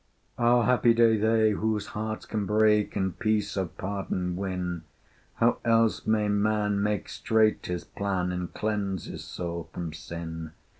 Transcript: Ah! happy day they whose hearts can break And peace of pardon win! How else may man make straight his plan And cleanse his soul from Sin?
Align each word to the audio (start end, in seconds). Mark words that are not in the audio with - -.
Ah! 0.39 0.63
happy 0.63 0.95
day 0.95 1.15
they 1.15 1.51
whose 1.51 1.85
hearts 1.93 2.25
can 2.25 2.47
break 2.47 2.95
And 2.95 3.19
peace 3.19 3.55
of 3.55 3.77
pardon 3.77 4.35
win! 4.35 4.81
How 5.35 5.59
else 5.63 6.07
may 6.07 6.27
man 6.27 6.81
make 6.81 7.07
straight 7.07 7.63
his 7.67 7.83
plan 7.83 8.31
And 8.31 8.51
cleanse 8.51 9.05
his 9.05 9.23
soul 9.23 9.69
from 9.71 9.93
Sin? 9.93 10.53